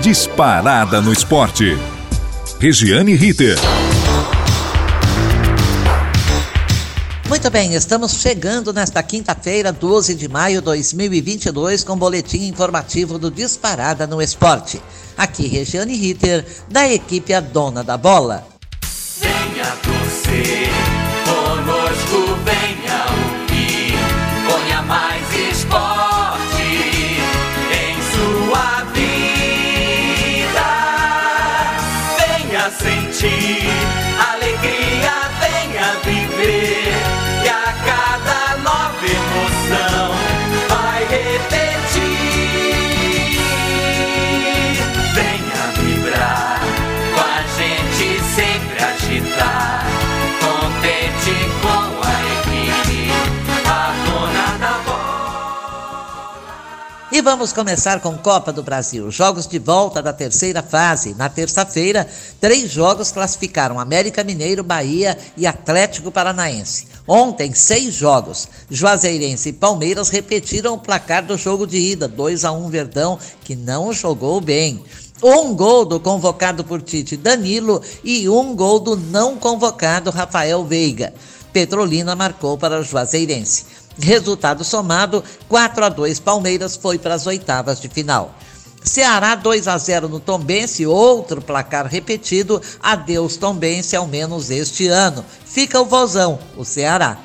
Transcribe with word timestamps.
Disparada 0.00 1.00
no 1.00 1.12
esporte. 1.12 1.78
Regiane 2.58 3.14
Ritter. 3.14 3.56
Muito 7.28 7.50
bem, 7.50 7.74
estamos 7.74 8.12
chegando 8.20 8.72
nesta 8.72 9.02
quinta-feira, 9.02 9.72
12 9.72 10.14
de 10.14 10.28
maio 10.28 10.60
de 10.60 10.64
2022, 10.66 11.84
com 11.84 11.94
o 11.94 11.96
boletim 11.96 12.48
informativo 12.48 13.18
do 13.18 13.30
Disparada 13.30 14.06
no 14.06 14.20
Esporte. 14.20 14.82
Aqui, 15.16 15.46
Regiane 15.46 15.96
Ritter, 15.96 16.44
da 16.68 16.86
equipe 16.92 17.32
A 17.32 17.40
Dona 17.40 17.82
da 17.82 17.96
Bola. 17.96 18.46
Venha 19.20 19.64
torcer, 19.76 20.70
team. 33.24 33.93
Vamos 57.24 57.54
começar 57.54 58.00
com 58.00 58.18
Copa 58.18 58.52
do 58.52 58.62
Brasil. 58.62 59.10
Jogos 59.10 59.46
de 59.46 59.58
volta 59.58 60.02
da 60.02 60.12
terceira 60.12 60.62
fase. 60.62 61.14
Na 61.14 61.26
terça-feira, 61.30 62.06
três 62.38 62.70
jogos 62.70 63.10
classificaram 63.10 63.80
América 63.80 64.22
Mineiro, 64.22 64.62
Bahia 64.62 65.16
e 65.34 65.46
Atlético 65.46 66.12
Paranaense. 66.12 66.86
Ontem, 67.08 67.54
seis 67.54 67.94
jogos. 67.94 68.46
Juazeirense 68.70 69.48
e 69.48 69.52
Palmeiras 69.54 70.10
repetiram 70.10 70.74
o 70.74 70.78
placar 70.78 71.24
do 71.24 71.38
jogo 71.38 71.66
de 71.66 71.78
ida, 71.78 72.06
2 72.06 72.44
a 72.44 72.52
1 72.52 72.68
Verdão, 72.68 73.18
que 73.42 73.56
não 73.56 73.90
jogou 73.90 74.38
bem. 74.38 74.84
Um 75.22 75.54
gol 75.54 75.86
do 75.86 75.98
convocado 75.98 76.62
por 76.62 76.82
Tite 76.82 77.16
Danilo 77.16 77.80
e 78.04 78.28
um 78.28 78.54
gol 78.54 78.78
do 78.78 78.96
não 78.96 79.38
convocado 79.38 80.10
Rafael 80.10 80.62
Veiga. 80.62 81.14
Petrolina 81.54 82.14
marcou 82.14 82.58
para 82.58 82.80
o 82.80 82.82
Juazeirense. 82.82 83.64
Resultado 83.98 84.64
somado: 84.64 85.22
4 85.48 85.84
a 85.84 85.88
2 85.88 86.20
Palmeiras 86.20 86.76
foi 86.76 86.98
para 86.98 87.14
as 87.14 87.26
oitavas 87.26 87.80
de 87.80 87.88
final. 87.88 88.34
Ceará 88.82 89.34
2 89.34 89.66
a 89.66 89.78
0 89.78 90.08
no 90.08 90.20
Tombense, 90.20 90.86
outro 90.86 91.40
placar 91.40 91.86
repetido. 91.86 92.60
Adeus 92.82 93.36
Tombense, 93.36 93.96
ao 93.96 94.06
menos 94.06 94.50
este 94.50 94.88
ano. 94.88 95.24
Fica 95.46 95.80
o 95.80 95.86
vozão, 95.86 96.38
o 96.54 96.64
Ceará. 96.64 97.18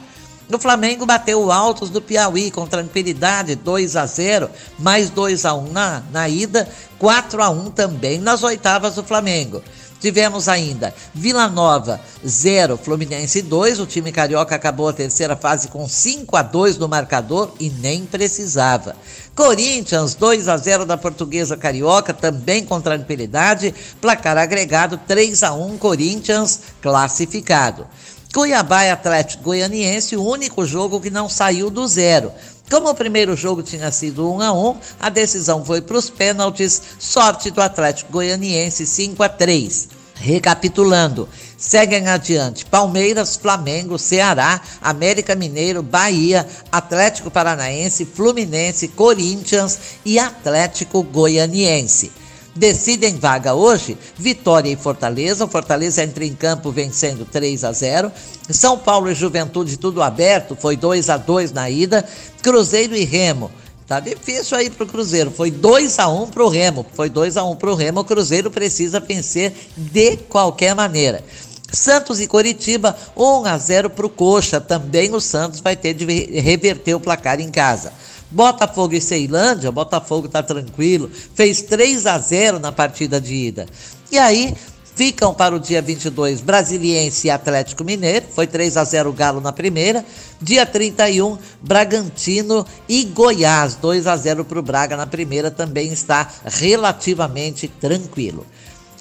O 0.51 0.57
Flamengo 0.57 1.05
bateu 1.05 1.43
o 1.43 1.51
Altos 1.51 1.89
do 1.91 2.01
Piauí 2.01 2.49
com 2.49 2.65
tranquilidade, 2.65 3.55
2 3.55 3.95
a 3.95 4.05
0, 4.05 4.49
mais 4.79 5.09
2 5.11 5.45
a 5.45 5.53
1 5.53 5.71
na, 5.71 6.01
na 6.11 6.27
ida, 6.27 6.67
4 6.97 7.43
a 7.43 7.49
1 7.49 7.71
também 7.71 8.17
nas 8.17 8.41
oitavas 8.41 8.95
do 8.95 9.03
Flamengo. 9.03 9.61
Tivemos 10.00 10.47
ainda 10.47 10.94
Vila 11.14 11.47
Nova 11.47 12.00
0, 12.25 12.78
Fluminense 12.78 13.42
2. 13.42 13.80
O 13.80 13.86
time 13.86 14.11
carioca 14.11 14.55
acabou 14.55 14.89
a 14.89 14.94
terceira 14.94 15.36
fase 15.36 15.67
com 15.67 15.88
5 15.88 16.36
a 16.36 16.42
2 16.42 16.78
no 16.78 16.88
marcador 16.88 17.52
e 17.59 17.69
nem 17.69 18.05
precisava. 18.05 18.95
Corinthians 19.36 20.16
2 20.16 20.47
a 20.47 20.58
0 20.58 20.86
da 20.86 20.97
Portuguesa 20.97 21.58
Carioca, 21.58 22.14
também 22.14 22.64
com 22.64 22.81
tranquilidade. 22.81 23.73
Placar 24.02 24.38
agregado 24.38 25.00
3 25.08 25.44
a 25.44 25.53
1 25.53 25.77
Corinthians 25.77 26.61
classificado. 26.81 27.88
Cuiabá 28.33 28.86
e 28.86 28.92
Atlético 28.92 29.45
Goianiense, 29.45 30.15
o 30.15 30.23
único 30.23 30.64
jogo 30.64 30.99
que 30.99 31.09
não 31.09 31.27
saiu 31.27 31.71
do 31.71 31.88
zero. 31.88 32.32
Como 32.69 32.87
o 32.87 32.95
primeiro 32.95 33.35
jogo 33.35 33.63
tinha 33.63 33.91
sido 33.91 34.31
1 34.31 34.41
a 34.41 34.53
1, 34.53 34.77
a 34.99 35.09
decisão 35.09 35.65
foi 35.65 35.81
para 35.81 35.97
os 35.97 36.09
pênaltis. 36.09 36.81
Sorte 36.99 37.49
do 37.49 37.61
Atlético 37.61 38.11
Goianiense 38.11 38.85
5 38.85 39.23
a 39.23 39.30
3. 39.30 39.89
Recapitulando, 40.13 41.27
seguem 41.58 42.08
adiante 42.08 42.65
Palmeiras, 42.65 43.37
Flamengo, 43.37 43.97
Ceará, 43.97 44.61
América 44.81 45.33
Mineiro, 45.33 45.81
Bahia, 45.81 46.45
Atlético 46.71 47.31
Paranaense, 47.31 48.05
Fluminense, 48.05 48.89
Corinthians 48.89 49.79
e 50.05 50.19
Atlético 50.19 51.02
Goianiense. 51.02 52.11
Decidem 52.59 53.15
vaga 53.15 53.53
hoje 53.53 53.97
Vitória 54.17 54.70
e 54.70 54.75
Fortaleza. 54.75 55.45
O 55.45 55.47
Fortaleza 55.47 56.03
entra 56.03 56.25
em 56.25 56.36
campo 56.36 56.71
vencendo 56.71 57.23
3 57.23 57.64
a 57.64 57.71
0. 57.71 58.11
São 58.49 58.77
Paulo 58.77 59.09
e 59.09 59.15
Juventude 59.15 59.77
tudo 59.77 60.03
aberto, 60.03 60.58
foi 60.58 60.75
2 60.75 61.09
a 61.09 61.15
2 61.15 61.53
na 61.53 61.70
ida. 61.70 62.05
Cruzeiro 62.42 62.97
e 62.97 63.05
Remo. 63.05 63.49
Tá 63.87 64.02
difícil 64.02 64.58
aí 64.58 64.70
pro 64.70 64.86
Cruzeiro. 64.86 65.31
Foi 65.31 65.49
2 65.49 65.99
a 65.99 66.09
1 66.09 66.27
pro 66.27 66.49
Remo. 66.49 66.86
Foi 66.93 67.09
2 67.09 67.37
a 67.37 67.45
1 67.45 67.55
pro 67.55 67.75
Remo. 67.75 68.02
O 68.02 68.03
Cruzeiro 68.03 68.52
precisa 68.52 68.99
vencer 68.99 69.53
de 69.77 70.17
qualquer 70.17 70.76
maneira. 70.76 71.23
Santos 71.71 72.20
e 72.20 72.27
Coritiba, 72.27 72.93
1 73.15 73.45
a 73.45 73.58
0 73.58 73.89
pro 73.89 74.09
Coxa. 74.09 74.59
Também 74.59 75.15
o 75.15 75.21
Santos 75.21 75.61
vai 75.61 75.77
ter 75.77 75.93
de 75.93 76.05
reverter 76.41 76.93
o 76.93 76.99
placar 76.99 77.39
em 77.39 77.49
casa. 77.49 77.93
Botafogo 78.31 78.93
e 78.93 79.01
Ceilândia, 79.01 79.71
Botafogo 79.71 80.27
está 80.27 80.43
tranquilo, 80.43 81.09
fez 81.33 81.61
3 81.63 82.05
a 82.05 82.17
0 82.17 82.59
na 82.59 82.71
partida 82.71 83.19
de 83.19 83.33
ida. 83.33 83.65
E 84.11 84.17
aí 84.17 84.55
ficam 84.95 85.33
para 85.33 85.55
o 85.55 85.59
dia 85.59 85.81
22 85.81 86.41
Brasiliense 86.41 87.27
e 87.27 87.31
Atlético 87.31 87.83
Mineiro, 87.83 88.25
foi 88.35 88.45
3 88.45 88.75
a 88.75 88.83
0 88.83 89.13
Galo 89.13 89.39
na 89.39 89.53
primeira. 89.53 90.05
Dia 90.41 90.65
31 90.65 91.37
Bragantino 91.61 92.65
e 92.87 93.05
Goiás, 93.05 93.75
2 93.75 94.05
a 94.07 94.15
0 94.17 94.43
para 94.45 94.59
o 94.59 94.61
Braga 94.61 94.97
na 94.97 95.07
primeira, 95.07 95.49
também 95.49 95.91
está 95.91 96.29
relativamente 96.45 97.67
tranquilo. 97.67 98.45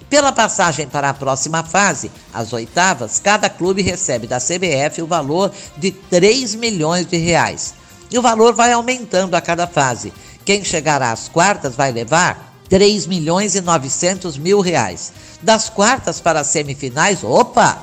Pela 0.09 0.33
passagem 0.33 0.87
para 0.87 1.11
a 1.11 1.15
próxima 1.15 1.63
fase, 1.63 2.11
as 2.33 2.53
oitavas, 2.55 3.21
cada 3.21 3.51
clube 3.51 3.83
recebe 3.83 4.27
da 4.27 4.39
CBF 4.39 5.03
o 5.03 5.07
valor 5.07 5.53
de 5.77 5.91
3 5.91 6.55
milhões 6.55 7.07
de 7.07 7.19
reais. 7.19 7.75
E 8.11 8.19
o 8.19 8.23
valor 8.23 8.55
vai 8.55 8.73
aumentando 8.73 9.35
a 9.35 9.41
cada 9.41 9.67
fase. 9.67 10.13
Quem 10.45 10.65
chegar 10.65 11.03
às 11.03 11.29
quartas 11.29 11.75
vai 11.75 11.93
levar 11.93 12.55
3 12.69 13.07
milhões 13.07 13.55
e 13.55 13.61
900 13.61 14.37
mil 14.39 14.61
reais. 14.61 15.13
Das 15.43 15.69
quartas 15.69 16.21
para 16.21 16.41
as 16.41 16.49
semifinais, 16.49 17.23
opa, 17.23 17.83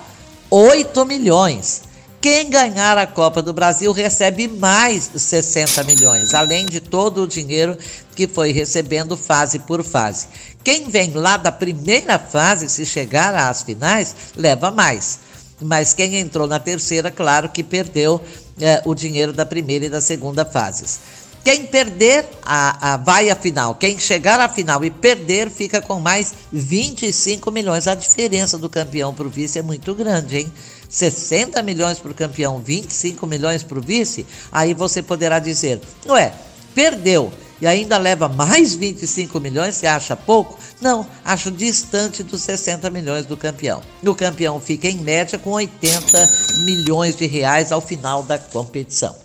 8 0.49 1.05
milhões. 1.05 1.83
Quem 2.21 2.49
ganhar 2.49 2.97
a 2.97 3.05
Copa 3.05 3.39
do 3.39 3.53
Brasil 3.53 3.91
recebe 3.91 4.47
mais 4.47 5.11
60 5.15 5.83
milhões, 5.83 6.33
além 6.33 6.65
de 6.65 6.79
todo 6.79 7.21
o 7.21 7.27
dinheiro 7.27 7.77
que 8.15 8.27
foi 8.27 8.51
recebendo 8.51 9.15
fase 9.15 9.59
por 9.59 9.83
fase. 9.83 10.27
Quem 10.63 10.89
vem 10.89 11.13
lá 11.13 11.37
da 11.37 11.51
primeira 11.51 12.17
fase, 12.17 12.67
se 12.67 12.83
chegar 12.83 13.35
às 13.35 13.61
finais, 13.61 14.15
leva 14.35 14.71
mais. 14.71 15.19
Mas 15.61 15.93
quem 15.93 16.17
entrou 16.17 16.47
na 16.47 16.59
terceira, 16.59 17.11
claro 17.11 17.49
que 17.49 17.63
perdeu 17.63 18.19
é, 18.59 18.81
o 18.85 18.93
dinheiro 18.93 19.33
da 19.33 19.45
primeira 19.45 19.85
e 19.85 19.89
da 19.89 20.01
segunda 20.01 20.45
fases. 20.45 20.99
Quem 21.43 21.67
perder, 21.67 22.25
a, 22.43 22.93
a, 22.93 22.97
vai 22.97 23.29
à 23.29 23.35
final. 23.35 23.75
Quem 23.75 23.99
chegar 23.99 24.39
à 24.39 24.49
final 24.49 24.83
e 24.83 24.89
perder, 24.89 25.51
fica 25.51 25.79
com 25.79 25.99
mais 25.99 26.33
25 26.51 27.51
milhões. 27.51 27.87
A 27.87 27.93
diferença 27.93 28.57
do 28.57 28.67
campeão 28.67 29.13
para 29.13 29.27
o 29.27 29.29
vice 29.29 29.59
é 29.59 29.61
muito 29.61 29.93
grande, 29.93 30.37
hein? 30.39 30.53
60 30.89 31.61
milhões 31.61 31.99
para 31.99 32.11
o 32.11 32.15
campeão, 32.15 32.59
25 32.59 33.27
milhões 33.27 33.61
para 33.61 33.77
o 33.77 33.81
vice. 33.81 34.25
Aí 34.51 34.73
você 34.73 35.03
poderá 35.03 35.37
dizer: 35.37 35.79
ué, 36.07 36.33
perdeu 36.73 37.31
e 37.61 37.67
ainda 37.67 37.97
leva 37.97 38.27
mais 38.27 38.75
25 38.75 39.39
milhões, 39.39 39.75
você 39.75 39.87
acha 39.87 40.15
pouco? 40.15 40.57
Não, 40.81 41.07
acho 41.23 41.51
distante 41.51 42.23
dos 42.23 42.41
60 42.41 42.89
milhões 42.89 43.25
do 43.25 43.37
campeão. 43.37 43.81
O 44.05 44.15
campeão 44.15 44.59
fica 44.59 44.87
em 44.87 44.97
média 44.97 45.39
com 45.39 45.51
80 45.51 46.29
milhões 46.65 47.15
de 47.15 47.25
reais 47.25 47.71
ao 47.71 47.81
final 47.81 48.23
da 48.23 48.37
competição. 48.37 49.15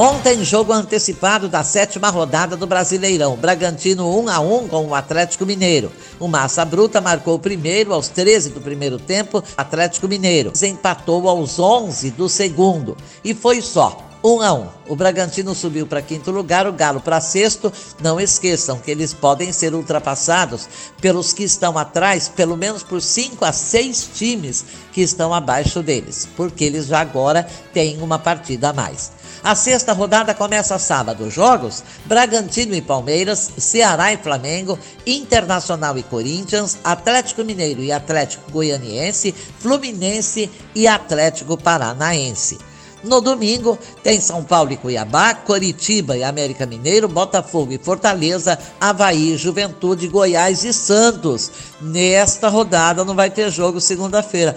Ontem, 0.00 0.44
jogo 0.44 0.72
antecipado 0.72 1.48
da 1.48 1.64
sétima 1.64 2.08
rodada 2.08 2.56
do 2.56 2.68
Brasileirão. 2.68 3.34
Bragantino 3.34 4.16
1 4.20 4.28
a 4.28 4.38
1 4.38 4.68
com 4.68 4.86
o 4.86 4.94
Atlético 4.94 5.44
Mineiro. 5.44 5.90
O 6.20 6.28
Massa 6.28 6.64
Bruta 6.64 7.00
marcou 7.00 7.34
o 7.34 7.40
primeiro 7.40 7.92
aos 7.92 8.06
13 8.06 8.50
do 8.50 8.60
primeiro 8.60 8.96
tempo. 8.96 9.42
Atlético 9.56 10.06
Mineiro 10.06 10.52
empatou 10.62 11.28
aos 11.28 11.58
11 11.58 12.12
do 12.12 12.28
segundo. 12.28 12.96
E 13.24 13.34
foi 13.34 13.60
só. 13.60 14.07
1 14.22 14.42
a 14.42 14.52
1. 14.52 14.68
O 14.88 14.96
Bragantino 14.96 15.54
subiu 15.54 15.86
para 15.86 16.02
quinto 16.02 16.30
lugar, 16.30 16.66
o 16.66 16.72
Galo 16.72 17.00
para 17.00 17.20
sexto. 17.20 17.72
Não 18.00 18.18
esqueçam 18.20 18.78
que 18.78 18.90
eles 18.90 19.14
podem 19.14 19.52
ser 19.52 19.74
ultrapassados 19.74 20.68
pelos 21.00 21.32
que 21.32 21.44
estão 21.44 21.78
atrás, 21.78 22.28
pelo 22.28 22.56
menos 22.56 22.82
por 22.82 23.00
5 23.00 23.44
a 23.44 23.52
6 23.52 24.10
times 24.14 24.64
que 24.92 25.00
estão 25.00 25.32
abaixo 25.32 25.82
deles, 25.82 26.28
porque 26.36 26.64
eles 26.64 26.86
já 26.86 27.00
agora 27.00 27.46
têm 27.72 28.02
uma 28.02 28.18
partida 28.18 28.70
a 28.70 28.72
mais. 28.72 29.12
A 29.42 29.54
sexta 29.54 29.92
rodada 29.92 30.34
começa 30.34 30.78
sábado. 30.78 31.30
Jogos: 31.30 31.84
Bragantino 32.04 32.74
e 32.74 32.82
Palmeiras, 32.82 33.52
Ceará 33.56 34.12
e 34.12 34.16
Flamengo, 34.16 34.76
Internacional 35.06 35.96
e 35.96 36.02
Corinthians, 36.02 36.76
Atlético 36.82 37.44
Mineiro 37.44 37.80
e 37.80 37.92
Atlético 37.92 38.50
Goianiense, 38.50 39.32
Fluminense 39.60 40.50
e 40.74 40.88
Atlético 40.88 41.56
Paranaense. 41.56 42.58
No 43.02 43.20
domingo, 43.20 43.78
tem 44.02 44.20
São 44.20 44.42
Paulo 44.42 44.72
e 44.72 44.76
Cuiabá, 44.76 45.34
Coritiba 45.34 46.16
e 46.16 46.24
América 46.24 46.66
Mineiro, 46.66 47.08
Botafogo 47.08 47.72
e 47.72 47.78
Fortaleza, 47.78 48.58
Havaí, 48.80 49.36
Juventude, 49.36 50.08
Goiás 50.08 50.64
e 50.64 50.72
Santos. 50.72 51.50
Nesta 51.80 52.48
rodada 52.48 53.04
não 53.04 53.14
vai 53.14 53.30
ter 53.30 53.50
jogo 53.50 53.80
segunda-feira. 53.80 54.56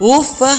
Ufa! 0.00 0.58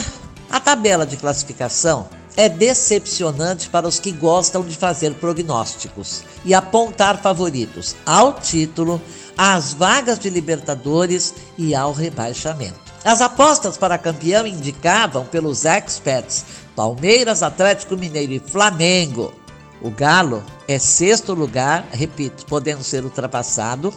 A 0.49 0.59
tabela 0.59 1.05
de 1.05 1.17
classificação 1.17 2.07
é 2.37 2.47
decepcionante 2.47 3.69
para 3.69 3.87
os 3.87 3.99
que 3.99 4.11
gostam 4.11 4.63
de 4.63 4.75
fazer 4.75 5.13
prognósticos 5.15 6.23
e 6.43 6.53
apontar 6.53 7.21
favoritos 7.21 7.95
ao 8.05 8.33
título, 8.33 9.01
às 9.37 9.73
vagas 9.73 10.19
de 10.19 10.29
Libertadores 10.29 11.33
e 11.57 11.73
ao 11.73 11.91
rebaixamento. 11.91 12.85
As 13.03 13.21
apostas 13.21 13.77
para 13.77 13.97
campeão 13.97 14.47
indicavam 14.47 15.25
pelos 15.25 15.63
experts 15.63 16.45
Palmeiras, 16.75 17.41
Atlético 17.41 17.95
Mineiro 17.95 18.33
e 18.33 18.39
Flamengo. 18.39 19.33
O 19.81 19.89
Galo 19.89 20.43
é 20.67 20.77
sexto 20.77 21.33
lugar, 21.33 21.87
repito, 21.91 22.45
podendo 22.45 22.83
ser 22.83 23.03
ultrapassado. 23.03 23.93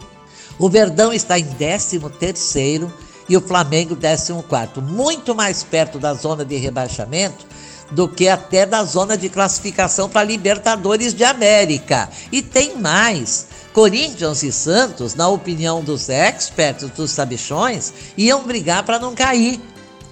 O 0.58 0.68
Verdão 0.68 1.12
está 1.12 1.38
em 1.38 1.44
décimo 1.44 2.10
terceiro 2.10 2.92
e 3.28 3.36
o 3.36 3.40
Flamengo 3.40 3.94
décimo 3.94 4.42
quarto, 4.42 4.80
muito 4.80 5.34
mais 5.34 5.62
perto 5.62 5.98
da 5.98 6.14
zona 6.14 6.44
de 6.44 6.56
rebaixamento 6.56 7.46
do 7.90 8.08
que 8.08 8.28
até 8.28 8.66
da 8.66 8.84
zona 8.84 9.16
de 9.16 9.28
classificação 9.28 10.08
para 10.08 10.24
Libertadores 10.24 11.14
de 11.14 11.24
América. 11.24 12.08
E 12.30 12.42
tem 12.42 12.76
mais. 12.76 13.46
Corinthians 13.72 14.42
e 14.42 14.50
Santos, 14.50 15.14
na 15.14 15.28
opinião 15.28 15.82
dos 15.82 16.08
experts, 16.08 16.90
dos 16.90 17.10
sabichões, 17.10 17.92
iam 18.16 18.42
brigar 18.42 18.82
para 18.82 18.98
não 18.98 19.14
cair. 19.14 19.60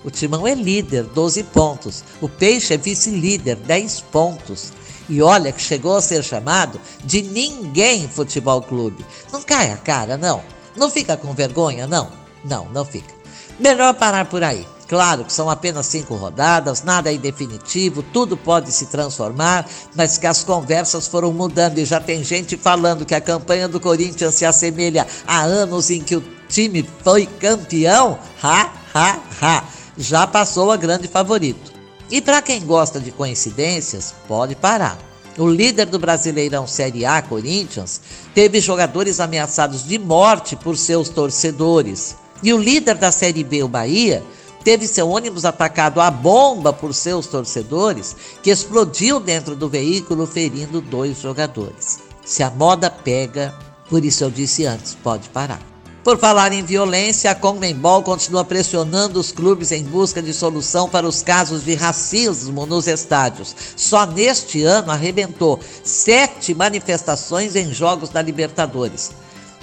O 0.06 0.10
Timão 0.10 0.46
é 0.46 0.54
líder, 0.54 1.02
12 1.02 1.42
pontos. 1.42 2.04
O 2.20 2.28
Peixe 2.28 2.74
é 2.74 2.76
vice-líder, 2.76 3.56
10 3.56 4.02
pontos. 4.02 4.72
E 5.08 5.20
olha 5.20 5.50
que 5.50 5.60
chegou 5.60 5.96
a 5.96 6.00
ser 6.00 6.22
chamado 6.22 6.80
de 7.04 7.22
Ninguém 7.22 8.08
Futebol 8.08 8.62
Clube. 8.62 9.04
Não 9.32 9.42
cai 9.42 9.72
a 9.72 9.76
cara, 9.76 10.16
não. 10.16 10.44
Não 10.76 10.88
fica 10.88 11.16
com 11.16 11.34
vergonha, 11.34 11.88
não. 11.88 12.12
Não, 12.44 12.66
não 12.66 12.84
fica. 12.84 13.12
Melhor 13.58 13.94
parar 13.94 14.26
por 14.26 14.44
aí. 14.44 14.64
Claro 14.86 15.24
que 15.24 15.32
são 15.32 15.50
apenas 15.50 15.86
cinco 15.86 16.14
rodadas, 16.14 16.84
nada 16.84 17.12
é 17.12 17.18
definitivo, 17.18 18.04
tudo 18.04 18.36
pode 18.36 18.70
se 18.70 18.86
transformar, 18.86 19.68
mas 19.96 20.16
que 20.16 20.28
as 20.28 20.44
conversas 20.44 21.08
foram 21.08 21.32
mudando 21.32 21.78
e 21.78 21.84
já 21.84 21.98
tem 21.98 22.22
gente 22.22 22.56
falando 22.56 23.04
que 23.04 23.12
a 23.16 23.20
campanha 23.20 23.66
do 23.66 23.80
Corinthians 23.80 24.36
se 24.36 24.44
assemelha 24.44 25.04
a 25.26 25.40
anos 25.40 25.90
em 25.90 26.00
que 26.00 26.14
o 26.14 26.22
time 26.48 26.88
foi 27.02 27.26
campeão. 27.26 28.16
Ha, 28.40 28.72
ha, 28.94 29.18
ha 29.42 29.75
já 29.96 30.26
passou 30.26 30.70
a 30.70 30.76
grande 30.76 31.08
favorito. 31.08 31.72
E 32.10 32.20
para 32.20 32.42
quem 32.42 32.64
gosta 32.64 33.00
de 33.00 33.10
coincidências, 33.10 34.14
pode 34.28 34.54
parar. 34.54 34.98
O 35.38 35.48
líder 35.48 35.86
do 35.86 35.98
Brasileirão 35.98 36.66
Série 36.66 37.04
A, 37.04 37.20
Corinthians, 37.20 38.00
teve 38.34 38.60
jogadores 38.60 39.20
ameaçados 39.20 39.86
de 39.86 39.98
morte 39.98 40.56
por 40.56 40.76
seus 40.76 41.08
torcedores. 41.08 42.16
E 42.42 42.52
o 42.52 42.58
líder 42.58 42.94
da 42.94 43.12
Série 43.12 43.44
B, 43.44 43.62
o 43.62 43.68
Bahia, 43.68 44.22
teve 44.64 44.86
seu 44.86 45.08
ônibus 45.08 45.44
atacado 45.44 46.00
a 46.00 46.10
bomba 46.10 46.72
por 46.72 46.94
seus 46.94 47.26
torcedores, 47.26 48.16
que 48.42 48.50
explodiu 48.50 49.20
dentro 49.20 49.54
do 49.54 49.68
veículo, 49.68 50.26
ferindo 50.26 50.80
dois 50.80 51.20
jogadores. 51.20 52.00
Se 52.24 52.42
a 52.42 52.50
moda 52.50 52.90
pega, 52.90 53.54
por 53.90 54.04
isso 54.04 54.24
eu 54.24 54.30
disse 54.30 54.64
antes, 54.64 54.96
pode 55.02 55.28
parar. 55.28 55.75
Por 56.06 56.20
falar 56.20 56.52
em 56.52 56.62
violência, 56.62 57.32
a 57.32 57.34
Conmebol 57.34 58.00
continua 58.00 58.44
pressionando 58.44 59.18
os 59.18 59.32
clubes 59.32 59.72
em 59.72 59.82
busca 59.82 60.22
de 60.22 60.32
solução 60.32 60.88
para 60.88 61.04
os 61.04 61.20
casos 61.20 61.64
de 61.64 61.74
racismo 61.74 62.64
nos 62.64 62.86
estádios. 62.86 63.56
Só 63.74 64.06
neste 64.06 64.62
ano 64.62 64.92
arrebentou 64.92 65.58
sete 65.82 66.54
manifestações 66.54 67.56
em 67.56 67.74
jogos 67.74 68.08
da 68.08 68.22
Libertadores. 68.22 69.10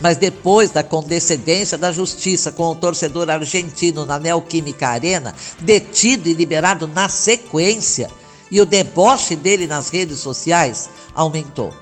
Mas 0.02 0.18
depois 0.18 0.70
da 0.70 0.84
condescendência 0.84 1.78
da 1.78 1.94
justiça 1.94 2.52
com 2.52 2.72
o 2.72 2.76
torcedor 2.76 3.30
argentino 3.30 4.06
na 4.06 4.20
Neoquímica 4.20 4.90
Arena, 4.90 5.34
detido 5.62 6.28
e 6.28 6.34
liberado 6.34 6.88
na 6.88 7.08
sequência, 7.08 8.12
e 8.52 8.60
o 8.60 8.66
deboche 8.66 9.38
dele 9.38 9.66
nas 9.66 9.88
redes 9.88 10.20
sociais 10.20 10.90
aumentou. 11.16 11.74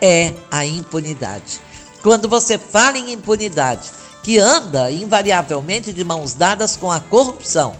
É 0.00 0.32
a 0.50 0.64
impunidade. 0.64 1.67
Quando 2.02 2.28
você 2.28 2.58
fala 2.58 2.98
em 2.98 3.12
impunidade, 3.12 3.90
que 4.22 4.38
anda 4.38 4.90
invariavelmente 4.90 5.92
de 5.92 6.04
mãos 6.04 6.34
dadas 6.34 6.76
com 6.76 6.90
a 6.90 7.00
corrupção, 7.00 7.74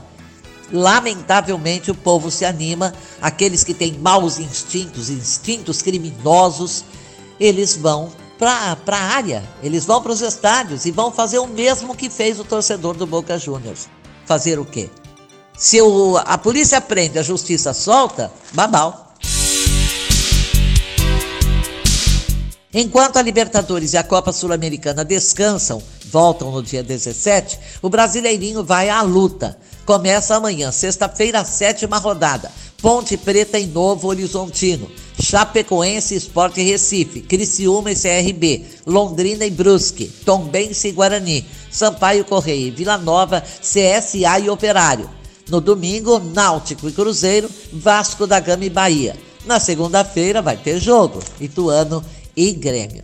lamentavelmente 0.73 1.91
o 1.91 1.95
povo 1.95 2.31
se 2.31 2.45
anima, 2.45 2.93
aqueles 3.21 3.65
que 3.65 3.75
têm 3.75 3.93
maus 3.99 4.39
instintos, 4.39 5.09
instintos 5.11 5.83
criminosos, 5.83 6.85
eles 7.39 7.77
vão 7.77 8.11
para 8.39 8.77
a 8.87 9.17
área, 9.17 9.43
eles 9.63 9.85
vão 9.85 10.01
para 10.01 10.13
os 10.13 10.21
estádios 10.21 10.85
e 10.85 10.91
vão 10.91 11.11
fazer 11.11 11.39
o 11.39 11.47
mesmo 11.47 11.95
que 11.95 12.09
fez 12.09 12.39
o 12.39 12.45
torcedor 12.45 12.95
do 12.95 13.07
Boca 13.07 13.39
Juniors. 13.39 13.89
Fazer 14.27 14.59
o 14.59 14.65
quê? 14.65 14.91
Se 15.57 15.81
o, 15.81 16.17
a 16.19 16.39
polícia 16.39 16.81
prende, 16.81 17.19
a 17.19 17.23
justiça 17.23 17.75
solta, 17.75 18.33
babau. 18.53 19.08
Enquanto 22.81 23.17
a 23.17 23.23
Libertadores 23.23 23.93
e 23.93 23.97
a 23.97 24.05
Copa 24.05 24.31
Sul-Americana 24.31 25.05
descansam, 25.05 25.83
voltam 26.13 26.53
no 26.53 26.63
dia 26.63 26.81
17, 26.81 27.59
o 27.83 27.89
Brasileirinho 27.89 28.63
vai 28.63 28.89
à 28.89 29.03
luta. 29.03 29.59
Começa 29.85 30.37
amanhã, 30.37 30.71
sexta-feira, 30.71 31.41
a 31.41 31.45
sétima 31.45 31.99
rodada. 31.99 32.53
Ponte 32.81 33.17
Preta 33.17 33.59
em 33.59 33.67
Novo 33.67 34.07
Horizontino, 34.07 34.89
Chapecoense 35.21 36.15
Esporte 36.15 36.63
Recife, 36.63 37.21
Criciúma 37.21 37.91
e 37.91 37.97
CRB, 37.97 38.65
Londrina 38.87 39.45
e 39.45 39.51
Brusque, 39.51 40.07
Tombense 40.25 40.87
e 40.87 40.93
Guarani, 40.93 41.45
Sampaio 41.73 42.25
Correia 42.25 42.69
e 42.69 42.71
Vila 42.71 42.97
Nova, 42.97 43.41
CSA 43.61 44.39
e 44.39 44.49
Operário. 44.49 45.11
No 45.49 45.61
domingo, 45.61 46.21
Náutico 46.21 46.89
e 46.89 46.93
Cruzeiro, 46.93 47.51
Vasco 47.73 48.25
da 48.25 48.39
Gama 48.39 48.67
e 48.67 48.71
Bahia. 48.71 49.17
Na 49.45 49.59
segunda-feira 49.59 50.41
vai 50.41 50.57
ter 50.57 50.79
jogo, 50.79 51.21
Ituano 51.41 52.05
e 52.39 52.53
Grêmio. 52.53 53.03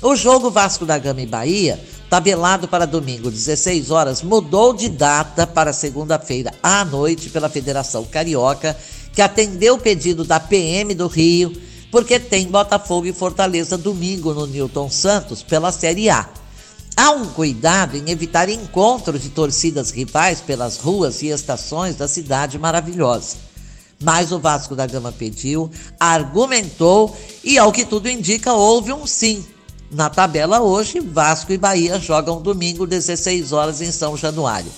O 0.00 0.14
jogo 0.14 0.52
Vasco 0.52 0.86
da 0.86 0.96
Gama 0.96 1.20
e 1.20 1.26
Bahia, 1.26 1.80
tabelado 2.08 2.68
para 2.68 2.86
domingo 2.86 3.28
16 3.28 3.90
horas, 3.90 4.22
mudou 4.22 4.72
de 4.72 4.88
data 4.88 5.44
para 5.48 5.72
segunda-feira 5.72 6.52
à 6.62 6.84
noite 6.84 7.28
pela 7.28 7.48
Federação 7.48 8.04
Carioca, 8.04 8.78
que 9.12 9.20
atendeu 9.20 9.74
o 9.74 9.80
pedido 9.80 10.22
da 10.22 10.38
PM 10.38 10.94
do 10.94 11.08
Rio, 11.08 11.52
porque 11.90 12.20
tem 12.20 12.46
Botafogo 12.46 13.08
e 13.08 13.12
Fortaleza 13.12 13.76
domingo 13.76 14.32
no 14.32 14.46
Newton 14.46 14.88
Santos 14.88 15.42
pela 15.42 15.72
Série 15.72 16.08
A. 16.08 16.28
Há 16.96 17.10
um 17.10 17.26
cuidado 17.26 17.96
em 17.96 18.10
evitar 18.10 18.48
encontros 18.48 19.22
de 19.22 19.30
torcidas 19.30 19.90
rivais 19.90 20.40
pelas 20.40 20.76
ruas 20.76 21.20
e 21.22 21.28
estações 21.28 21.96
da 21.96 22.06
cidade 22.06 22.56
maravilhosa. 22.60 23.47
Mas 24.00 24.30
o 24.30 24.38
Vasco 24.38 24.76
da 24.76 24.86
Gama 24.86 25.10
pediu, 25.10 25.70
argumentou 25.98 27.16
e, 27.42 27.58
ao 27.58 27.72
que 27.72 27.84
tudo 27.84 28.08
indica, 28.08 28.52
houve 28.52 28.92
um 28.92 29.06
sim. 29.06 29.44
Na 29.90 30.10
tabela 30.10 30.60
hoje, 30.60 31.00
Vasco 31.00 31.52
e 31.52 31.58
Bahia 31.58 31.98
jogam 31.98 32.40
domingo, 32.40 32.86
16 32.86 33.52
horas, 33.52 33.80
em 33.80 33.90
São 33.90 34.16
Januário. 34.16 34.70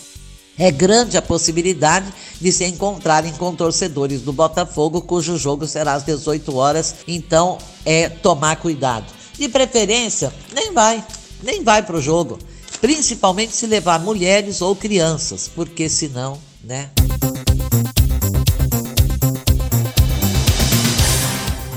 É 0.57 0.71
grande 0.71 1.17
a 1.17 1.23
possibilidade 1.23 2.13
de 2.41 2.53
se 2.53 2.65
encontrarem 2.65 3.33
com 3.33 3.55
torcedores 3.55 4.21
do 4.21 4.33
Botafogo, 4.33 5.01
cujo 5.01 5.37
jogo 5.37 5.67
será 5.67 5.95
às 5.95 6.05
18 6.05 6.55
horas, 6.55 6.97
então 7.09 7.59
é 7.85 8.09
tomar 8.09 8.57
cuidado. 8.57 9.07
De 9.39 9.49
preferência, 9.49 10.33
nem 10.53 10.73
vai, 10.73 11.03
nem 11.43 11.65
vai 11.65 11.83
para 11.83 11.97
o 11.97 12.03
jogo. 12.03 12.39
Principalmente 12.81 13.55
se 13.55 13.67
levar 13.67 14.01
mulheres 14.01 14.61
ou 14.61 14.77
crianças, 14.77 15.51
porque 15.55 15.89
senão, 15.89 16.39
né? 16.63 16.91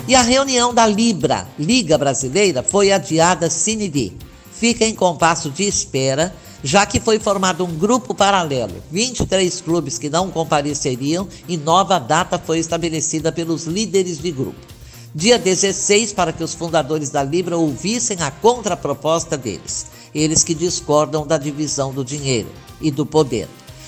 E 0.05 0.15
a 0.15 0.21
reunião 0.21 0.73
da 0.73 0.85
Libra, 0.85 1.47
Liga 1.57 1.97
Brasileira, 1.97 2.61
foi 2.61 2.91
adiada 2.91 3.49
sine 3.49 3.87
die. 3.87 4.11
Fica 4.51 4.83
em 4.83 4.93
compasso 4.93 5.49
de 5.49 5.63
espera, 5.63 6.35
já 6.61 6.85
que 6.85 6.99
foi 6.99 7.19
formado 7.19 7.63
um 7.63 7.73
grupo 7.73 8.13
paralelo, 8.13 8.75
23 8.91 9.61
clubes 9.61 9.97
que 9.97 10.09
não 10.09 10.29
compareceriam 10.29 11.25
e 11.47 11.55
nova 11.55 11.99
data 11.99 12.37
foi 12.37 12.59
estabelecida 12.59 13.31
pelos 13.31 13.63
líderes 13.63 14.17
de 14.17 14.29
grupo. 14.29 14.59
Dia 15.15 15.39
16 15.39 16.11
para 16.11 16.33
que 16.33 16.43
os 16.43 16.53
fundadores 16.53 17.09
da 17.09 17.23
Libra 17.23 17.57
ouvissem 17.57 18.21
a 18.21 18.29
contraproposta 18.29 19.37
deles, 19.37 19.85
eles 20.13 20.43
que 20.43 20.53
discordam 20.53 21.25
da 21.25 21.37
divisão 21.37 21.93
do 21.93 22.03
dinheiro 22.03 22.49
e 22.81 22.91
do 22.91 23.05
poder. 23.05 23.47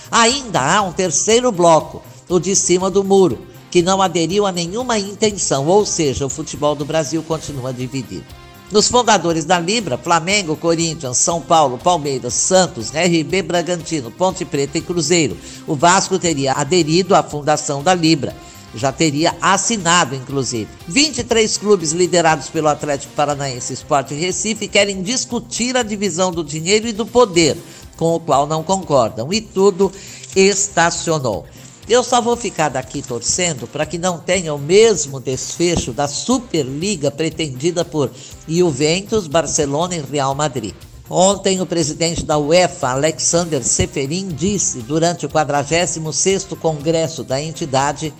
Ainda 0.10 0.62
há 0.62 0.82
um 0.82 0.94
terceiro 0.94 1.52
bloco, 1.52 2.02
o 2.30 2.40
de 2.40 2.56
cima 2.56 2.90
do 2.90 3.04
muro, 3.04 3.55
que 3.76 3.82
não 3.82 4.02
aderiu 4.02 4.46
a 4.46 4.54
nenhuma 4.54 4.98
intenção, 4.98 5.68
ou 5.68 5.86
seja, 5.86 6.26
o 6.26 6.30
futebol 6.30 6.76
do 6.76 6.86
Brasil 6.86 7.22
continua 7.22 7.74
dividido. 7.74 8.24
Nos 8.72 8.88
fundadores 8.88 9.44
da 9.44 9.60
Libra, 9.60 9.98
Flamengo, 9.98 10.56
Corinthians, 10.56 11.18
São 11.18 11.42
Paulo, 11.42 11.78
Palmeiras, 11.78 12.34
Santos, 12.36 12.92
RB 12.92 13.42
Bragantino, 13.42 14.10
Ponte 14.10 14.46
Preta 14.46 14.78
e 14.78 14.82
Cruzeiro. 14.82 15.36
O 15.68 15.76
Vasco 15.76 16.18
teria 16.18 16.54
aderido 16.54 17.14
à 17.14 17.22
fundação 17.22 17.84
da 17.84 17.94
Libra. 17.94 18.34
Já 18.74 18.94
teria 18.94 19.36
assinado, 19.42 20.16
inclusive. 20.16 20.70
23 20.88 21.58
clubes 21.58 21.92
liderados 21.92 22.48
pelo 22.48 22.70
Atlético 22.70 23.12
Paranaense 23.14 23.74
Esporte 23.74 24.14
Recife 24.14 24.70
querem 24.70 25.04
discutir 25.04 25.76
a 25.76 25.84
divisão 25.84 26.32
do 26.32 26.46
dinheiro 26.46 26.88
e 26.88 26.94
do 26.94 27.06
poder, 27.06 27.58
com 27.98 28.16
o 28.16 28.22
qual 28.22 28.48
não 28.48 28.64
concordam. 28.64 29.34
E 29.34 29.42
tudo 29.42 29.92
estacionou. 30.34 31.46
Eu 31.88 32.04
só 32.04 32.20
vou 32.20 32.36
ficar 32.36 32.70
daqui 32.70 33.04
torcendo 33.04 33.68
para 33.68 33.86
que 33.86 34.00
não 34.00 34.18
tenha 34.18 34.54
o 34.56 34.58
mesmo 34.58 35.20
desfecho 35.20 35.94
da 35.94 36.08
Superliga 36.08 37.12
pretendida 37.12 37.86
por 37.86 38.10
Juventus, 38.48 39.28
Barcelona 39.28 39.96
e 39.96 40.02
Real 40.02 40.34
Madrid. 40.34 40.74
Ontem, 41.08 41.62
o 41.62 41.66
presidente 41.68 42.26
da 42.26 42.40
UEFA, 42.40 42.90
Alexander 42.90 43.64
Seferin, 43.64 44.30
disse 44.30 44.80
durante 44.80 45.28
o 45.28 45.30
46º 45.30 46.58
Congresso 46.58 47.24
da 47.24 47.40
entidade 47.40 48.12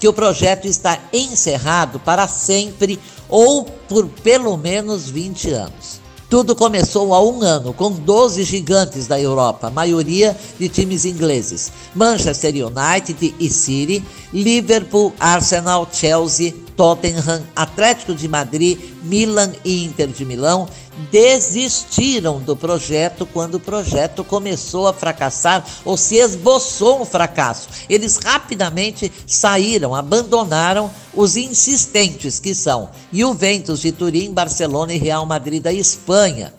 que 0.00 0.08
o 0.08 0.12
projeto 0.12 0.66
está 0.66 0.98
encerrado 1.12 2.00
para 2.00 2.26
sempre 2.26 2.98
ou 3.28 3.64
por 3.64 4.08
pelo 4.08 4.56
menos 4.56 5.08
20 5.08 5.50
anos. 5.50 6.01
Tudo 6.32 6.56
começou 6.56 7.12
há 7.12 7.22
um 7.22 7.42
ano 7.42 7.74
com 7.74 7.92
12 7.92 8.42
gigantes 8.44 9.06
da 9.06 9.20
Europa, 9.20 9.68
maioria 9.68 10.34
de 10.58 10.66
times 10.66 11.04
ingleses: 11.04 11.70
Manchester 11.94 12.54
United 12.54 13.34
e 13.38 13.50
City, 13.50 14.02
Liverpool, 14.32 15.12
Arsenal, 15.20 15.86
Chelsea, 15.92 16.54
Tottenham, 16.74 17.42
Atlético 17.54 18.14
de 18.14 18.26
Madrid, 18.28 18.78
Milan 19.02 19.52
e 19.64 19.84
Inter 19.84 20.08
de 20.08 20.24
Milão 20.24 20.68
desistiram 21.10 22.38
do 22.40 22.56
projeto 22.56 23.26
quando 23.26 23.56
o 23.56 23.60
projeto 23.60 24.22
começou 24.22 24.86
a 24.86 24.92
fracassar 24.92 25.64
ou 25.84 25.96
se 25.96 26.16
esboçou 26.16 27.02
um 27.02 27.04
fracasso. 27.04 27.68
Eles 27.88 28.16
rapidamente 28.16 29.10
saíram, 29.26 29.94
abandonaram 29.94 30.90
os 31.14 31.36
insistentes 31.36 32.38
que 32.38 32.54
são 32.54 32.90
Juventus 33.12 33.80
de 33.80 33.92
Turim, 33.92 34.32
Barcelona 34.32 34.92
e 34.92 34.98
Real 34.98 35.26
Madrid 35.26 35.62
da 35.62 35.72
Espanha, 35.72 36.52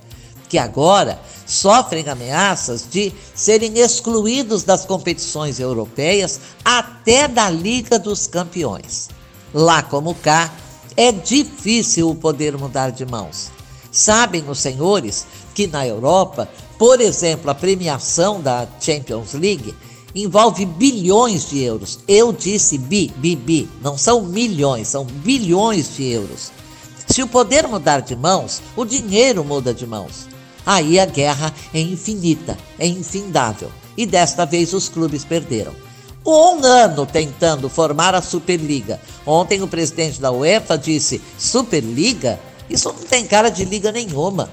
que 0.49 0.57
agora 0.57 1.19
sofrem 1.45 2.07
ameaças 2.07 2.85
de 2.89 3.13
serem 3.35 3.79
excluídos 3.79 4.63
das 4.63 4.85
competições 4.85 5.59
europeias 5.59 6.39
até 6.63 7.27
da 7.27 7.49
Liga 7.49 7.99
dos 7.99 8.27
Campeões. 8.27 9.09
Lá 9.53 9.83
como 9.83 10.15
cá, 10.15 10.51
é 10.95 11.11
difícil 11.11 12.09
o 12.09 12.15
poder 12.15 12.57
mudar 12.57 12.91
de 12.91 13.05
mãos. 13.05 13.51
Sabem 13.91 14.43
os 14.49 14.59
senhores 14.59 15.25
que 15.53 15.67
na 15.67 15.85
Europa, 15.87 16.49
por 16.77 16.99
exemplo, 16.99 17.49
a 17.49 17.55
premiação 17.55 18.41
da 18.41 18.67
Champions 18.79 19.33
League 19.33 19.73
envolve 20.15 20.65
bilhões 20.65 21.49
de 21.49 21.61
euros. 21.61 21.99
Eu 22.07 22.31
disse 22.31 22.77
bi, 22.77 23.11
bi, 23.17 23.35
bi. 23.35 23.69
Não 23.81 23.97
são 23.97 24.23
milhões, 24.23 24.87
são 24.87 25.05
bilhões 25.05 25.95
de 25.95 26.05
euros. 26.05 26.51
Se 27.07 27.21
o 27.21 27.27
poder 27.27 27.67
mudar 27.67 28.01
de 28.01 28.15
mãos, 28.15 28.61
o 28.75 28.85
dinheiro 28.85 29.43
muda 29.43 29.73
de 29.73 29.85
mãos. 29.85 30.27
Aí 30.65 30.99
a 30.99 31.05
guerra 31.05 31.53
é 31.73 31.79
infinita, 31.79 32.57
é 32.79 32.87
infindável. 32.87 33.71
E 33.95 34.05
desta 34.05 34.45
vez 34.45 34.73
os 34.73 34.89
clubes 34.89 35.23
perderam 35.23 35.73
um 36.25 36.63
ano 36.63 37.05
tentando 37.05 37.69
formar 37.69 38.15
a 38.15 38.21
Superliga. 38.21 38.99
Ontem 39.25 39.61
o 39.61 39.67
presidente 39.67 40.21
da 40.21 40.31
UEFA 40.31 40.77
disse: 40.77 41.21
Superliga? 41.37 42.39
Isso 42.69 42.89
não 42.89 42.95
tem 42.95 43.25
cara 43.25 43.49
de 43.49 43.65
liga 43.65 43.91
nenhuma. 43.91 44.49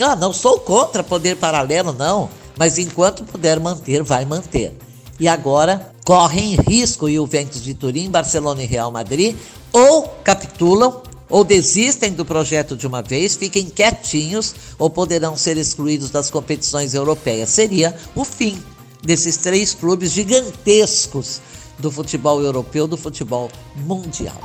Ah, 0.00 0.14
não 0.14 0.32
sou 0.32 0.60
contra 0.60 1.02
poder 1.02 1.36
paralelo, 1.36 1.92
não, 1.92 2.30
mas 2.56 2.78
enquanto 2.78 3.24
puder 3.24 3.58
manter, 3.58 4.02
vai 4.02 4.24
manter. 4.24 4.72
E 5.18 5.26
agora 5.26 5.92
correm 6.04 6.56
risco 6.68 7.06
o 7.06 7.12
Juventus 7.12 7.62
de 7.62 7.74
Turim, 7.74 8.08
Barcelona 8.08 8.62
e 8.62 8.66
Real 8.66 8.92
Madrid 8.92 9.36
ou 9.72 10.08
capitulam 10.22 11.02
ou 11.28 11.44
desistem 11.44 12.12
do 12.12 12.24
projeto 12.24 12.76
de 12.76 12.86
uma 12.86 13.02
vez, 13.02 13.36
fiquem 13.36 13.66
quietinhos 13.66 14.54
ou 14.78 14.88
poderão 14.88 15.36
ser 15.36 15.56
excluídos 15.58 16.10
das 16.10 16.30
competições 16.30 16.94
europeias. 16.94 17.50
Seria 17.50 17.94
o 18.14 18.24
fim 18.24 18.62
desses 19.08 19.38
três 19.38 19.72
clubes 19.72 20.10
gigantescos 20.12 21.40
do 21.78 21.90
futebol 21.90 22.42
europeu, 22.42 22.86
do 22.86 22.98
futebol 22.98 23.50
mundial. 23.74 24.38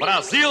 Brasil! 0.00 0.48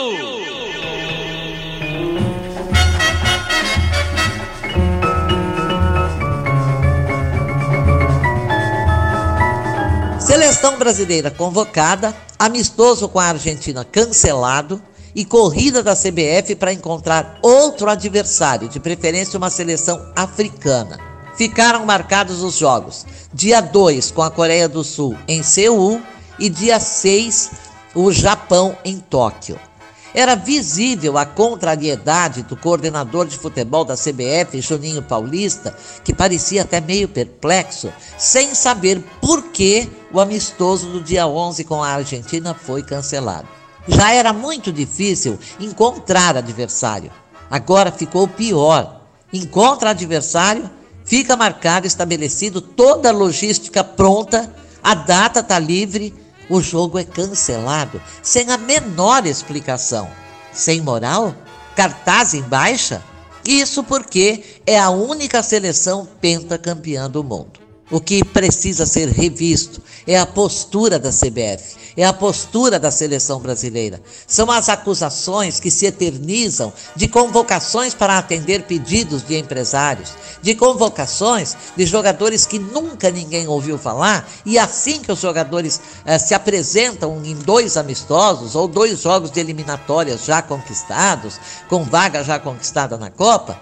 Seleção 10.17 10.77
brasileira 10.79 11.29
convocada, 11.29 12.15
amistoso 12.39 13.09
com 13.09 13.19
a 13.19 13.25
Argentina 13.25 13.83
cancelado 13.83 14.81
e 15.13 15.25
corrida 15.25 15.83
da 15.83 15.93
CBF 15.93 16.55
para 16.55 16.71
encontrar 16.71 17.37
outro 17.41 17.89
adversário, 17.89 18.69
de 18.69 18.79
preferência 18.79 19.37
uma 19.37 19.49
seleção 19.49 20.09
africana. 20.15 21.10
Ficaram 21.35 21.85
marcados 21.85 22.43
os 22.43 22.57
jogos 22.57 23.05
dia 23.33 23.61
2 23.61 24.11
com 24.11 24.21
a 24.21 24.29
Coreia 24.29 24.67
do 24.67 24.83
Sul 24.83 25.15
em 25.27 25.41
Seul 25.41 26.01
e 26.37 26.49
dia 26.49 26.79
6 26.79 27.51
o 27.95 28.11
Japão 28.11 28.77
em 28.83 28.99
Tóquio. 28.99 29.59
Era 30.13 30.35
visível 30.35 31.17
a 31.17 31.25
contrariedade 31.25 32.43
do 32.43 32.57
coordenador 32.57 33.25
de 33.25 33.37
futebol 33.37 33.85
da 33.85 33.95
CBF, 33.95 34.59
Juninho 34.59 35.01
Paulista, 35.01 35.75
que 36.03 36.13
parecia 36.13 36.63
até 36.63 36.81
meio 36.81 37.07
perplexo, 37.07 37.91
sem 38.17 38.53
saber 38.53 39.01
por 39.21 39.43
que 39.51 39.89
o 40.11 40.19
amistoso 40.19 40.87
do 40.87 41.01
dia 41.01 41.25
11 41.25 41.63
com 41.63 41.81
a 41.81 41.91
Argentina 41.91 42.53
foi 42.53 42.83
cancelado. 42.83 43.47
Já 43.87 44.11
era 44.13 44.33
muito 44.33 44.71
difícil 44.71 45.39
encontrar 45.59 46.35
adversário. 46.35 47.11
Agora 47.49 47.91
ficou 47.91 48.27
pior. 48.27 49.01
Encontra 49.31 49.91
adversário 49.91 50.69
Fica 51.11 51.35
marcado, 51.35 51.85
estabelecido, 51.85 52.61
toda 52.61 53.09
a 53.09 53.11
logística 53.11 53.83
pronta, 53.83 54.49
a 54.81 54.95
data 54.95 55.41
está 55.41 55.59
livre, 55.59 56.13
o 56.49 56.61
jogo 56.61 56.97
é 56.97 57.03
cancelado, 57.03 58.01
sem 58.23 58.49
a 58.49 58.57
menor 58.57 59.25
explicação. 59.25 60.09
Sem 60.53 60.79
moral? 60.79 61.35
Cartaz 61.75 62.33
em 62.33 62.41
baixa? 62.41 63.03
Isso 63.45 63.83
porque 63.83 64.41
é 64.65 64.79
a 64.79 64.89
única 64.89 65.43
seleção 65.43 66.07
pentacampeã 66.21 67.09
do 67.09 67.25
mundo. 67.25 67.59
O 67.91 67.99
que 67.99 68.23
precisa 68.23 68.85
ser 68.85 69.09
revisto 69.09 69.81
é 70.07 70.17
a 70.17 70.25
postura 70.25 70.97
da 70.97 71.09
CBF, 71.09 71.75
é 71.95 72.05
a 72.05 72.13
postura 72.13 72.79
da 72.79 72.91
seleção 72.91 73.39
brasileira. 73.39 74.01
São 74.27 74.49
as 74.49 74.69
acusações 74.69 75.59
que 75.59 75.71
se 75.71 75.85
eternizam 75.85 76.71
de 76.95 77.07
convocações 77.07 77.93
para 77.93 78.17
atender 78.17 78.63
pedidos 78.63 79.23
de 79.23 79.37
empresários, 79.37 80.13
de 80.41 80.55
convocações 80.55 81.55
de 81.75 81.85
jogadores 81.85 82.45
que 82.45 82.59
nunca 82.59 83.09
ninguém 83.09 83.47
ouviu 83.47 83.77
falar, 83.77 84.27
e 84.45 84.57
assim 84.57 84.99
que 84.99 85.11
os 85.11 85.19
jogadores 85.19 85.81
eh, 86.05 86.17
se 86.17 86.33
apresentam 86.33 87.21
em 87.23 87.35
dois 87.35 87.77
amistosos 87.77 88.55
ou 88.55 88.67
dois 88.67 89.01
jogos 89.01 89.31
de 89.31 89.39
eliminatórias 89.39 90.25
já 90.25 90.41
conquistados, 90.41 91.39
com 91.67 91.83
vaga 91.83 92.23
já 92.23 92.39
conquistada 92.39 92.97
na 92.97 93.09
Copa, 93.09 93.59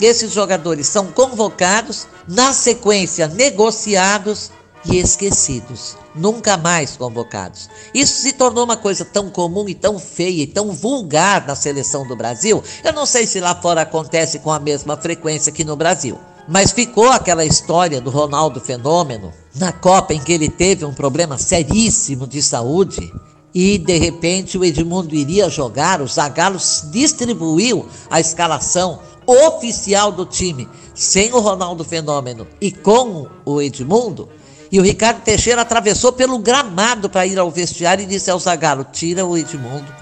esses 0.00 0.32
jogadores 0.32 0.86
são 0.86 1.08
convocados, 1.08 2.06
na 2.26 2.52
sequência 2.52 3.26
negociados 3.26 4.50
e 4.84 4.98
esquecidos, 4.98 5.96
nunca 6.14 6.56
mais 6.56 6.96
convocados. 6.96 7.68
Isso 7.92 8.22
se 8.22 8.32
tornou 8.32 8.64
uma 8.64 8.76
coisa 8.76 9.04
tão 9.04 9.30
comum 9.30 9.68
e 9.68 9.74
tão 9.74 9.98
feia 9.98 10.42
e 10.42 10.46
tão 10.46 10.72
vulgar 10.72 11.46
na 11.46 11.54
seleção 11.54 12.06
do 12.06 12.16
Brasil. 12.16 12.62
Eu 12.84 12.92
não 12.92 13.06
sei 13.06 13.26
se 13.26 13.40
lá 13.40 13.54
fora 13.54 13.82
acontece 13.82 14.38
com 14.38 14.50
a 14.50 14.58
mesma 14.58 14.96
frequência 14.96 15.52
que 15.52 15.64
no 15.64 15.76
Brasil. 15.76 16.18
Mas 16.48 16.72
ficou 16.72 17.10
aquela 17.10 17.44
história 17.44 18.00
do 18.00 18.08
Ronaldo 18.08 18.60
Fenômeno, 18.60 19.32
na 19.54 19.70
Copa 19.70 20.14
em 20.14 20.20
que 20.20 20.32
ele 20.32 20.48
teve 20.48 20.84
um 20.84 20.94
problema 20.94 21.36
seríssimo 21.36 22.26
de 22.26 22.42
saúde 22.42 23.12
e 23.54 23.76
de 23.76 23.98
repente 23.98 24.56
o 24.56 24.64
Edmundo 24.64 25.14
iria 25.14 25.48
jogar, 25.50 26.00
o 26.00 26.06
Zagallo 26.06 26.58
distribuiu 26.90 27.86
a 28.10 28.20
escalação 28.20 29.00
oficial 29.26 30.10
do 30.10 30.24
time, 30.24 30.66
sem 30.94 31.32
o 31.32 31.40
Ronaldo 31.40 31.84
Fenômeno 31.84 32.46
e 32.60 32.72
com 32.72 33.26
o 33.44 33.60
Edmundo, 33.60 34.28
e 34.70 34.78
o 34.78 34.82
Ricardo 34.82 35.22
Teixeira 35.22 35.62
atravessou 35.62 36.12
pelo 36.12 36.38
gramado 36.38 37.08
para 37.08 37.26
ir 37.26 37.38
ao 37.38 37.50
vestiário 37.50 38.02
e 38.02 38.06
disse 38.06 38.30
ao 38.30 38.38
Zagallo: 38.38 38.84
tira 38.84 39.24
o 39.24 39.36
Edmundo 39.36 39.92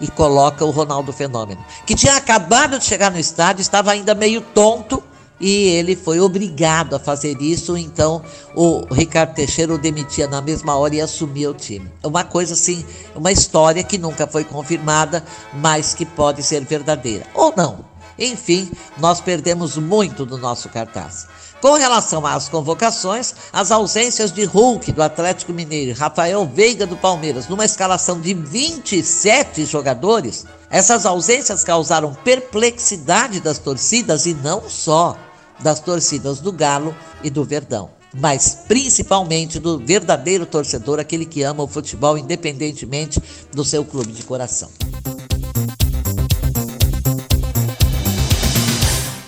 e 0.00 0.08
coloca 0.08 0.64
o 0.64 0.70
Ronaldo 0.70 1.12
Fenômeno, 1.12 1.64
que 1.86 1.94
tinha 1.94 2.16
acabado 2.16 2.78
de 2.78 2.84
chegar 2.84 3.10
no 3.10 3.18
estádio, 3.18 3.62
estava 3.62 3.92
ainda 3.92 4.14
meio 4.14 4.40
tonto 4.40 5.02
e 5.42 5.70
ele 5.70 5.96
foi 5.96 6.20
obrigado 6.20 6.94
a 6.94 7.00
fazer 7.00 7.42
isso, 7.42 7.76
então 7.76 8.22
o 8.54 8.86
Ricardo 8.94 9.34
Teixeira 9.34 9.74
o 9.74 9.78
demitia 9.78 10.28
na 10.28 10.40
mesma 10.40 10.76
hora 10.76 10.94
e 10.94 11.00
assumia 11.00 11.50
o 11.50 11.54
time. 11.54 11.90
Uma 12.04 12.22
coisa 12.22 12.54
assim, 12.54 12.86
uma 13.14 13.32
história 13.32 13.82
que 13.82 13.98
nunca 13.98 14.24
foi 14.24 14.44
confirmada, 14.44 15.24
mas 15.52 15.94
que 15.94 16.06
pode 16.06 16.44
ser 16.44 16.64
verdadeira. 16.64 17.26
Ou 17.34 17.52
não. 17.56 17.84
Enfim, 18.16 18.70
nós 18.98 19.20
perdemos 19.20 19.76
muito 19.76 20.24
do 20.24 20.38
nosso 20.38 20.68
cartaz. 20.68 21.26
Com 21.62 21.74
relação 21.74 22.26
às 22.26 22.48
convocações, 22.48 23.36
as 23.52 23.70
ausências 23.70 24.32
de 24.32 24.42
Hulk 24.42 24.90
do 24.90 25.00
Atlético 25.00 25.52
Mineiro 25.52 25.92
e 25.92 25.94
Rafael 25.94 26.44
Veiga 26.44 26.84
do 26.84 26.96
Palmeiras, 26.96 27.46
numa 27.46 27.64
escalação 27.64 28.20
de 28.20 28.34
27 28.34 29.64
jogadores, 29.64 30.44
essas 30.68 31.06
ausências 31.06 31.62
causaram 31.62 32.14
perplexidade 32.14 33.38
das 33.38 33.58
torcidas 33.60 34.26
e 34.26 34.34
não 34.34 34.68
só 34.68 35.16
das 35.60 35.78
torcidas 35.78 36.40
do 36.40 36.50
Galo 36.50 36.92
e 37.22 37.30
do 37.30 37.44
Verdão, 37.44 37.90
mas 38.12 38.64
principalmente 38.66 39.60
do 39.60 39.78
verdadeiro 39.78 40.44
torcedor, 40.44 40.98
aquele 40.98 41.24
que 41.24 41.44
ama 41.44 41.62
o 41.62 41.68
futebol 41.68 42.18
independentemente 42.18 43.22
do 43.52 43.64
seu 43.64 43.84
clube 43.84 44.10
de 44.10 44.24
coração. 44.24 44.68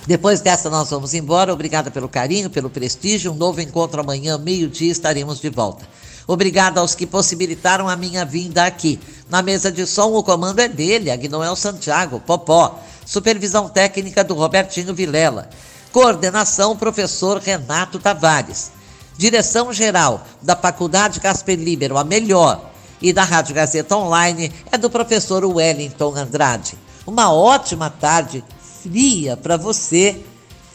Depois 0.07 0.41
dessa, 0.41 0.69
nós 0.69 0.91
vamos 0.91 1.15
embora. 1.15 1.53
Obrigada 1.53 1.91
pelo 1.91 2.09
carinho, 2.09 2.51
pelo 2.51 2.69
prestígio. 2.69 3.33
Um 3.33 3.37
novo 3.37 3.61
encontro 3.61 4.01
amanhã, 4.01 4.37
meio-dia, 4.37 4.93
estaremos 4.93 5.41
de 5.41 5.49
volta. 5.49 5.89
Obrigada 6.27 6.81
aos 6.81 6.95
que 6.95 7.07
possibilitaram 7.07 7.89
a 7.89 7.97
minha 7.97 8.25
vinda 8.25 8.65
aqui. 8.65 8.99
Na 9.31 9.43
mesa 9.43 9.73
de 9.73 9.87
som, 9.87 10.13
o 10.13 10.23
comando 10.23 10.59
é 10.61 10.69
dele, 10.69 11.11
Agnoel 11.11 11.57
Santiago, 11.57 12.21
Popó. 12.21 12.79
Supervisão 13.07 13.69
técnica 13.69 14.25
do 14.25 14.35
Robertinho 14.35 14.95
Vilela. 14.95 15.49
Coordenação, 15.93 16.77
professor 16.77 17.39
Renato 17.39 17.99
Tavares. 17.99 18.73
Direção 19.17 19.73
geral 19.73 20.27
da 20.43 20.57
Faculdade 20.57 21.21
Casper 21.21 21.59
Libero, 21.59 21.97
a 21.97 22.05
melhor, 22.05 22.73
e 23.01 23.13
da 23.13 23.23
Rádio 23.23 23.55
Gazeta 23.55 23.97
Online 23.97 24.51
é 24.73 24.79
do 24.79 24.89
professor 24.89 25.45
Wellington 25.45 26.15
Andrade. 26.17 26.77
Uma 27.07 27.33
ótima 27.33 27.91
tarde 27.91 28.43
fria 28.85 29.37
para 29.37 29.57
você. 29.57 30.17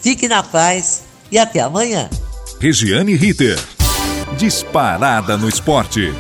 Fique 0.02 0.28
na 0.28 0.42
paz 0.42 1.04
e 1.32 1.38
até 1.38 1.60
amanhã. 1.60 2.10
Regiane 2.60 3.16
Ritter. 3.16 3.58
Disparada 4.38 5.38
no 5.38 5.48
esporte. 5.48 6.14